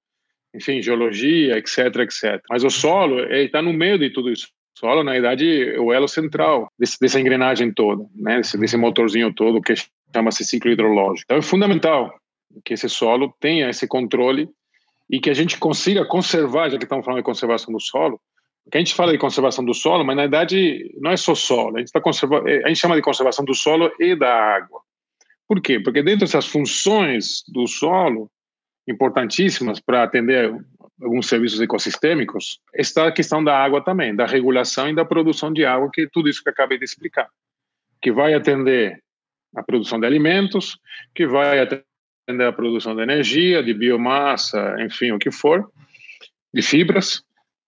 [0.54, 2.42] enfim, geologia, etc, etc.
[2.50, 4.48] Mas o solo está no meio de tudo isso.
[4.76, 8.38] O solo, na verdade, é o elo central desse, dessa engrenagem toda, né?
[8.38, 9.74] desse, desse motorzinho todo que
[10.14, 11.24] chama-se ciclo hidrológico.
[11.24, 12.14] Então é fundamental
[12.64, 14.48] que esse solo tenha esse controle
[15.10, 18.20] e que a gente consiga conservar, já que estamos falando de conservação do solo,
[18.66, 21.76] porque a gente fala de conservação do solo, mas na verdade não é só solo,
[21.76, 24.80] a gente, tá conserva, é, a gente chama de conservação do solo e da água.
[25.46, 25.78] Por quê?
[25.78, 28.28] Porque dentro dessas funções do solo,
[28.88, 30.52] importantíssimas para atender
[31.00, 35.64] alguns serviços ecossistêmicos, está a questão da água também, da regulação e da produção de
[35.64, 37.28] água, que é tudo isso que acabei de explicar,
[38.02, 39.00] que vai atender
[39.54, 40.76] a produção de alimentos,
[41.14, 41.84] que vai atender
[42.44, 45.70] a produção de energia, de biomassa, enfim, o que for,
[46.52, 47.22] de fibras,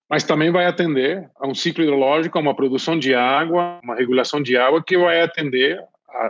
[0.08, 4.42] mas também vai atender a um ciclo hidrológico, a uma produção de água, uma regulação
[4.42, 5.78] de água que vai atender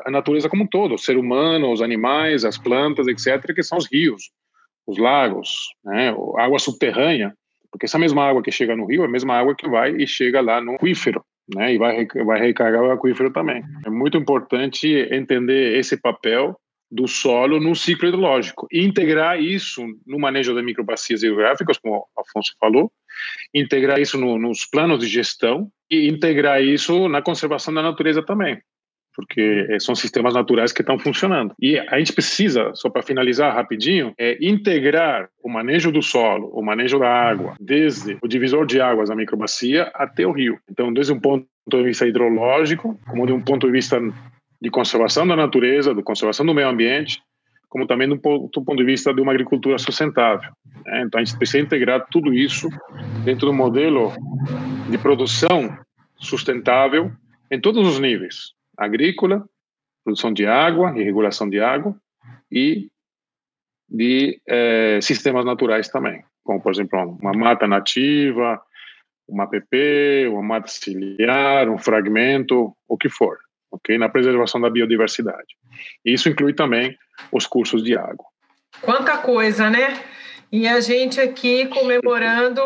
[0.04, 3.78] a, natureza como um todo, o ser humano, os animais, as plantas, etc., que são
[3.78, 4.30] os rios,
[4.86, 5.50] os lagos,
[5.84, 7.32] né, a água subterrânea,
[7.70, 10.06] porque essa mesma água que chega no rio é a mesma água que vai e
[10.06, 11.22] chega lá no aquífero,
[11.54, 13.62] né, e vai, vai recarregar o aquífero também.
[13.86, 16.58] É muito importante entender esse papel
[16.90, 22.20] do solo no ciclo hidrológico e integrar isso no manejo das microbacias hidrográficas, como o
[22.20, 22.90] Afonso falou,
[23.54, 28.58] integrar isso no, nos planos de gestão e integrar isso na conservação da natureza também,
[29.14, 31.54] porque eh, são sistemas naturais que estão funcionando.
[31.60, 36.62] E a gente precisa, só para finalizar rapidinho, é integrar o manejo do solo, o
[36.62, 40.58] manejo da água, desde o divisor de águas da microbacia até o rio.
[40.70, 44.00] Então, desde um ponto de vista hidrológico, como de um ponto de vista
[44.60, 47.22] de conservação da natureza, de conservação do meio ambiente,
[47.68, 50.50] como também do ponto, do ponto de vista de uma agricultura sustentável.
[50.84, 51.02] Né?
[51.02, 52.68] Então, a gente precisa integrar tudo isso
[53.24, 54.12] dentro do modelo
[54.90, 55.78] de produção
[56.16, 57.12] sustentável
[57.50, 59.44] em todos os níveis: agrícola,
[60.02, 61.94] produção de água e regulação de água,
[62.50, 62.88] e
[63.88, 68.60] de eh, sistemas naturais também, como, por exemplo, uma mata nativa,
[69.26, 73.38] uma APP, uma mata ciliar, um fragmento, o que for
[73.70, 73.98] ok?
[73.98, 75.56] Na preservação da biodiversidade.
[76.04, 76.96] Isso inclui também
[77.32, 78.26] os cursos de água.
[78.82, 80.02] Quanta coisa, né?
[80.50, 82.62] E a gente aqui comemorando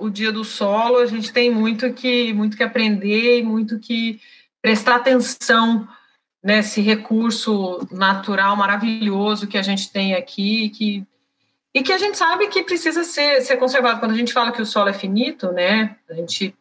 [0.00, 4.20] o Dia do Solo, a gente tem muito que muito que aprender e muito que
[4.60, 5.86] prestar atenção
[6.42, 11.06] nesse recurso natural maravilhoso que a gente tem aqui, que
[11.74, 13.98] e que a gente sabe que precisa ser, ser conservado.
[13.98, 15.96] Quando a gente fala que o solo é finito, né?
[16.10, 16.54] A gente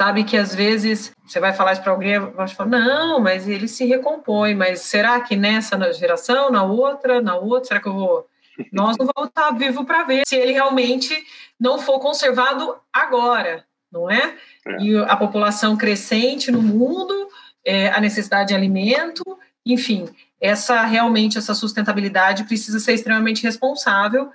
[0.00, 3.66] sabe que às vezes você vai falar isso para alguém, vai falar, não, mas ele
[3.66, 8.26] se recompõe, mas será que nessa geração, na outra, na outra, será que eu vou...
[8.72, 11.12] Nós não vamos estar vivos para ver se ele realmente
[11.58, 14.36] não for conservado agora, não é?
[14.66, 14.82] é.
[14.82, 17.28] E a população crescente no mundo,
[17.64, 19.22] é, a necessidade de alimento,
[19.66, 20.08] enfim,
[20.40, 24.30] essa realmente essa sustentabilidade precisa ser extremamente responsável,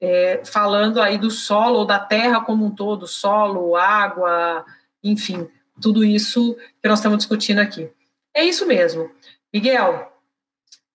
[0.00, 4.64] é, falando aí do solo ou da terra como um todo, solo, água,
[5.02, 5.48] enfim,
[5.80, 7.88] tudo isso que nós estamos discutindo aqui.
[8.34, 9.10] É isso mesmo.
[9.52, 10.12] Miguel,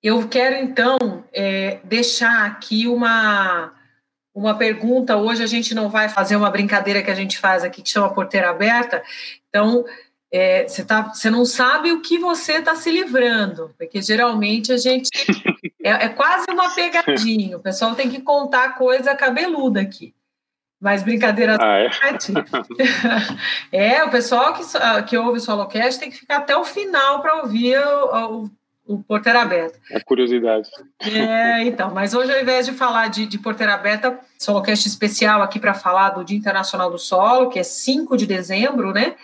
[0.02, 3.74] eu quero então é, deixar aqui uma,
[4.34, 5.18] uma pergunta.
[5.18, 8.14] Hoje a gente não vai fazer uma brincadeira que a gente faz aqui que chama
[8.14, 9.02] porteira aberta.
[9.50, 9.86] Então,
[10.32, 14.78] é, você, tá, você não sabe o que você está se livrando, porque geralmente a
[14.78, 15.10] gente.
[15.86, 17.58] É, é quase uma pegadinha.
[17.58, 20.16] O pessoal tem que contar coisa cabeluda aqui.
[20.84, 21.90] Mas brincadeira ah, é?
[23.72, 24.64] é, o pessoal que,
[25.08, 28.50] que ouve o Solocast tem que ficar até o final para ouvir o,
[28.86, 29.80] o, o Porteira Aberta.
[29.94, 30.68] A curiosidade.
[31.00, 35.58] É, então, mas hoje, ao invés de falar de, de Porteira Aberta, Solocast especial aqui
[35.58, 39.16] para falar do Dia Internacional do Solo, que é 5 de dezembro, né?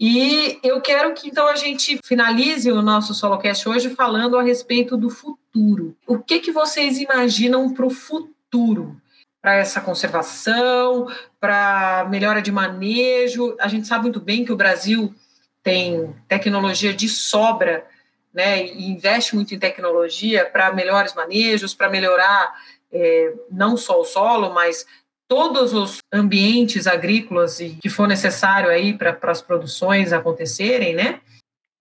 [0.00, 4.96] E eu quero que então a gente finalize o nosso Solocast hoje falando a respeito
[4.96, 5.96] do futuro.
[6.08, 9.00] O que, que vocês imaginam para o futuro?
[9.48, 11.08] Para essa conservação,
[11.40, 13.56] para melhora de manejo.
[13.58, 15.14] A gente sabe muito bem que o Brasil
[15.62, 17.86] tem tecnologia de sobra,
[18.30, 22.54] né, e investe muito em tecnologia para melhores manejos, para melhorar
[22.92, 24.84] é, não só o solo, mas
[25.26, 31.22] todos os ambientes agrícolas e que for necessário aí para as produções acontecerem, né?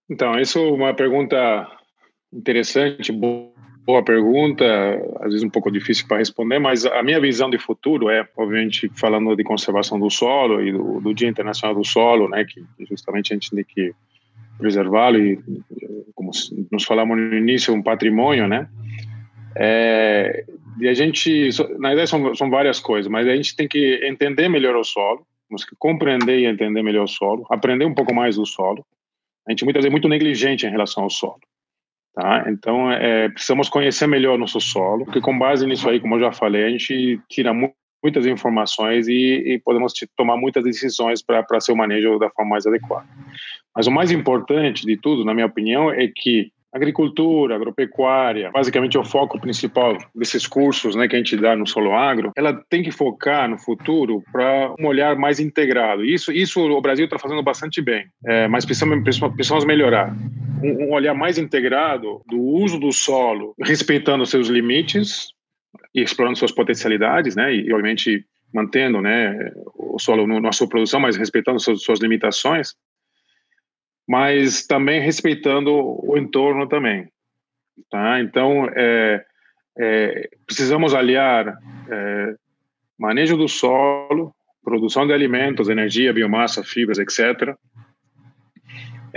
[0.09, 1.69] Então, isso é uma pergunta
[2.31, 3.56] interessante, boa
[4.03, 4.65] pergunta,
[5.21, 8.91] às vezes um pouco difícil para responder, mas a minha visão de futuro é, obviamente,
[8.95, 13.31] falando de conservação do solo e do, do Dia Internacional do Solo, né, que justamente
[13.31, 13.93] a gente tem que
[14.57, 15.39] preservá-lo e,
[16.13, 16.31] como
[16.71, 18.67] nos falamos no início, um patrimônio, né?
[19.55, 20.43] É,
[20.79, 24.49] e a gente, na verdade, são, são várias coisas, mas a gente tem que entender
[24.49, 28.35] melhor o solo, temos que compreender e entender melhor o solo, aprender um pouco mais
[28.35, 28.85] do solo.
[29.47, 31.39] A gente muitas vezes é muito negligente em relação ao solo.
[32.17, 32.45] Tá?
[32.47, 36.31] Então, é, precisamos conhecer melhor nosso solo, porque com base nisso aí, como eu já
[36.31, 37.71] falei, a gente tira mu
[38.03, 42.65] muitas informações e, e podemos tomar muitas decisões para ser o manejo da forma mais
[42.65, 43.05] adequada.
[43.75, 48.99] Mas o mais importante de tudo, na minha opinião, é que agricultura, agropecuária, basicamente é
[48.99, 52.81] o foco principal desses cursos né, que a gente dá no Solo Agro, ela tem
[52.81, 56.03] que focar no futuro para um olhar mais integrado.
[56.03, 60.15] Isso, isso o Brasil está fazendo bastante bem, é, mas precisamos, precisamos melhorar.
[60.63, 65.29] Um, olhar mais integrado do uso do solo, respeitando seus limites
[65.93, 71.17] e explorando suas potencialidades, né, e, obviamente mantendo né, o solo na sua produção, mas
[71.17, 72.73] respeitando suas, suas limitações
[74.07, 77.11] mas também respeitando o entorno também.
[77.91, 78.21] Tá?
[78.21, 79.25] Então, é,
[79.77, 82.35] é, precisamos aliar é,
[82.97, 87.55] manejo do solo, produção de alimentos, energia, biomassa, fibras, etc.,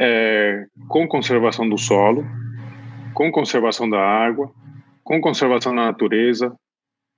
[0.00, 2.24] é, com conservação do solo,
[3.12, 4.50] com conservação da água,
[5.04, 6.54] com conservação da natureza,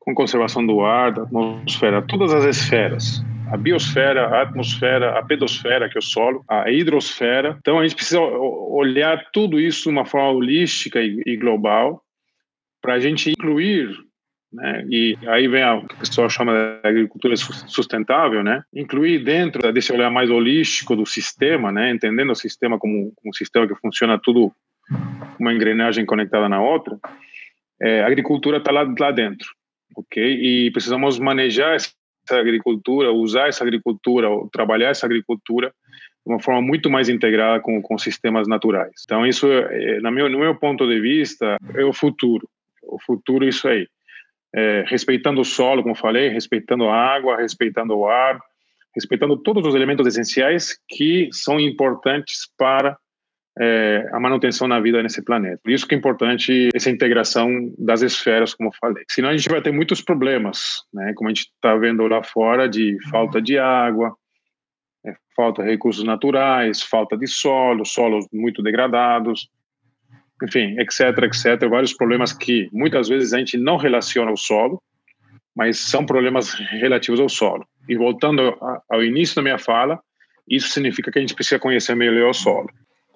[0.01, 5.87] com conservação do ar, da atmosfera, todas as esferas a biosfera, a atmosfera, a pedosfera,
[5.87, 7.59] que é o solo, a hidrosfera.
[7.61, 12.03] Então a gente precisa olhar tudo isso de uma forma holística e, e global
[12.81, 13.91] para a gente incluir
[14.53, 14.85] né?
[14.89, 18.63] E aí vem a, que o pessoal chama de agricultura sustentável, né?
[18.75, 21.91] Incluir dentro desse olhar mais holístico do sistema, né?
[21.91, 24.53] Entendendo o sistema como, um sistema que funciona tudo
[25.41, 26.99] uma engrenagem conectada na outra,
[27.81, 29.49] é, a agricultura está lá, lá dentro,
[29.97, 30.23] ok?
[30.23, 31.93] E precisamos manejar essa
[32.31, 35.73] agricultura, usar essa agricultura, trabalhar essa agricultura
[36.25, 38.93] de uma forma muito mais integrada com, com sistemas naturais.
[39.05, 42.49] Então, isso, é, na meu, no meu ponto de vista, é o futuro.
[42.83, 43.89] O futuro é isso aí.
[44.55, 48.39] É, respeitando o solo, como falei, respeitando a água, respeitando o ar,
[48.95, 52.97] respeitando todos os elementos essenciais que são importantes para
[53.59, 55.61] é, a manutenção na vida nesse planeta.
[55.63, 59.05] Por isso que é importante essa integração das esferas, como falei.
[59.11, 61.13] Senão a gente vai ter muitos problemas, né?
[61.15, 64.15] como a gente está vendo lá fora, de falta de água,
[65.07, 69.49] é, falta de recursos naturais, falta de solo, solos muito degradados,
[70.43, 71.69] enfim, etc, etc.
[71.69, 74.83] Vários problemas que muitas vezes a gente não relaciona ao solo,
[75.55, 77.67] mas são problemas relativos ao solo.
[77.89, 78.57] E voltando
[78.89, 80.01] ao início da minha fala,
[80.49, 82.69] isso significa que a gente precisa conhecer melhor o solo.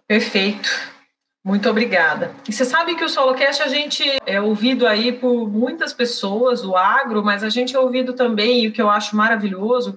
[0.07, 0.97] Perfeito.
[1.45, 2.35] Muito obrigada.
[2.49, 6.77] E você sabe que o SoloCast a gente é ouvido aí por muitas pessoas, o
[6.77, 9.97] agro, mas a gente é ouvido também, e o que eu acho maravilhoso,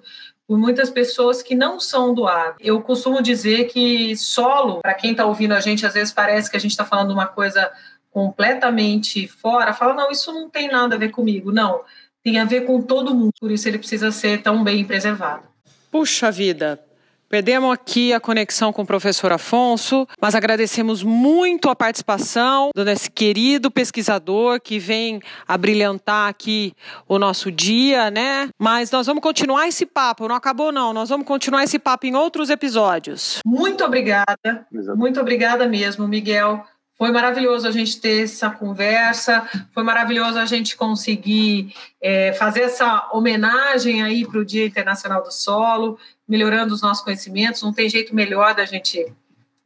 [0.49, 2.55] por muitas pessoas que não são do agro.
[2.59, 6.57] Eu costumo dizer que solo, para quem está ouvindo a gente, às vezes parece que
[6.57, 7.71] a gente está falando uma coisa
[8.09, 11.51] completamente fora, fala, não, isso não tem nada a ver comigo.
[11.51, 11.81] Não,
[12.23, 15.43] tem a ver com todo mundo, por isso ele precisa ser tão bem preservado.
[15.91, 16.83] Puxa vida,
[17.29, 23.11] Perdemos aqui a conexão com o professor Afonso, mas agradecemos muito a participação do nosso
[23.11, 26.73] querido pesquisador que vem a brilhantar aqui
[27.07, 28.49] o nosso dia, né?
[28.57, 32.15] Mas nós vamos continuar esse papo, não acabou não, nós vamos continuar esse papo em
[32.15, 33.41] outros episódios.
[33.45, 34.65] Muito obrigada,
[34.95, 36.65] muito obrigada mesmo, Miguel.
[36.99, 43.09] Foi maravilhoso a gente ter essa conversa, foi maravilhoso a gente conseguir é, fazer essa
[43.13, 45.97] homenagem aí para o Dia Internacional do Solo
[46.27, 47.63] melhorando os nossos conhecimentos.
[47.63, 49.11] Não tem jeito melhor da gente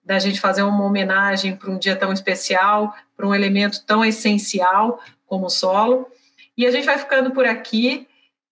[0.05, 5.01] da gente fazer uma homenagem para um dia tão especial, para um elemento tão essencial
[5.25, 6.07] como o solo.
[6.57, 8.05] E a gente vai ficando por aqui.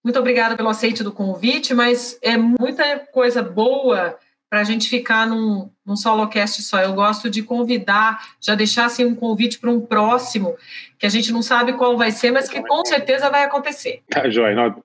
[0.03, 4.17] Muito obrigada pelo aceite do convite, mas é muita coisa boa
[4.51, 6.81] para a gente ficar num, num solocast só.
[6.81, 10.57] Eu gosto de convidar, já deixar assim, um convite para um próximo,
[10.99, 14.01] que a gente não sabe qual vai ser, mas que com certeza vai acontecer.
[14.09, 14.75] Tá, Joia.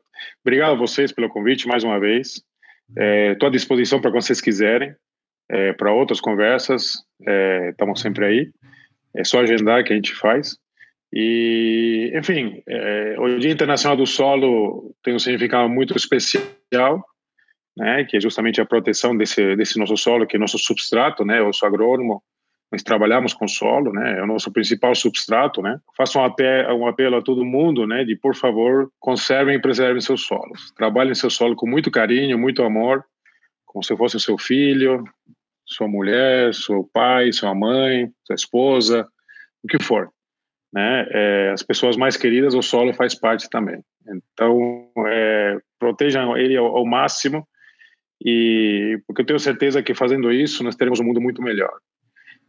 [0.40, 2.40] Obrigado a vocês pelo convite mais uma vez.
[2.88, 4.94] Estou é, à disposição para quando vocês quiserem,
[5.50, 7.04] é, para outras conversas,
[7.70, 8.50] estamos é, sempre aí.
[9.16, 10.56] É só agendar que a gente faz.
[11.12, 17.04] E, enfim, é, o Dia Internacional do Solo tem um significado muito especial,
[17.76, 21.40] né, que é justamente a proteção desse, desse nosso solo, que é nosso substrato, né,
[21.40, 22.22] eu sou agrônomo,
[22.72, 25.78] nós trabalhamos com solo, né, é o nosso principal substrato, né.
[25.96, 30.00] Faço um apelo, um apelo a todo mundo, né, de por favor conservem e preservem
[30.00, 33.04] seus solos, trabalhem seu solo com muito carinho, muito amor,
[33.66, 35.04] como se fosse o seu filho,
[35.66, 39.06] sua mulher, seu pai, sua mãe, sua esposa,
[39.62, 40.08] o que for,
[40.72, 41.06] né.
[41.10, 43.82] É, as pessoas mais queridas, o solo faz parte também.
[44.08, 47.46] Então, é, protejam ele ao, ao máximo
[48.24, 51.72] e porque eu tenho certeza que fazendo isso nós teremos um mundo muito melhor.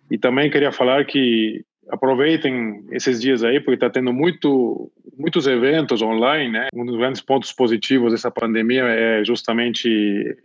[0.10, 6.02] E também queria falar que aproveitem esses dias aí, porque está tendo muito, muitos eventos
[6.02, 6.68] online, né?
[6.74, 9.90] Um dos grandes pontos positivos dessa pandemia é justamente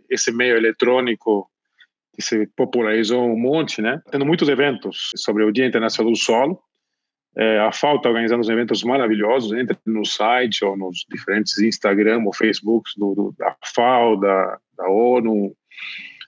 [0.09, 1.49] esse meio eletrônico
[2.13, 4.01] que se popularizou um monte, né?
[4.11, 6.59] Tendo muitos eventos sobre o Dia Internacional do Solo.
[7.35, 12.33] É, a está organizando uns eventos maravilhosos, entre no site ou nos diferentes Instagram ou
[12.33, 15.55] Facebooks do, do, da FAO, da, da ONU,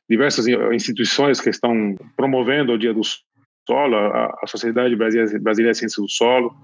[0.10, 5.78] diversas instituições que estão promovendo o Dia do Solo, a, a Sociedade Brasileira, Brasileira de
[5.78, 6.56] Ciências do Solo.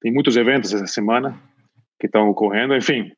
[0.00, 1.38] Tem muitos eventos essa semana
[1.98, 2.74] que estão ocorrendo.
[2.74, 3.12] Enfim,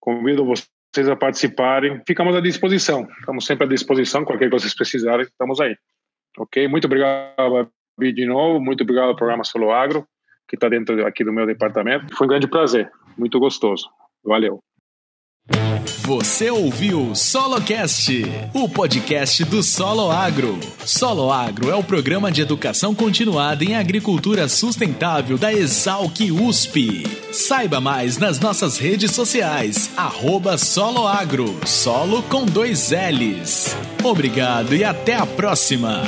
[0.00, 2.00] convido vocês a participarem.
[2.06, 3.08] Ficamos à disposição.
[3.18, 4.24] Estamos sempre à disposição.
[4.24, 5.76] Qualquer coisa que vocês precisarem, estamos aí.
[6.38, 6.66] Ok?
[6.68, 7.70] Muito obrigado,
[8.00, 8.58] Babi, de novo.
[8.58, 10.06] Muito obrigado ao programa Solo Agro,
[10.48, 12.16] que está dentro aqui do meu departamento.
[12.16, 12.90] Foi um grande prazer.
[13.18, 13.90] Muito gostoso.
[14.24, 14.60] Valeu.
[16.06, 18.24] Você ouviu SoloCast,
[18.54, 20.58] o podcast do Solo Agro.
[20.84, 27.04] Solo Agro é o programa de educação continuada em agricultura sustentável da Exalc USP.
[27.32, 33.76] Saiba mais nas nossas redes sociais, arroba Solo Agro, solo com dois L's.
[34.04, 36.02] Obrigado e até a próxima!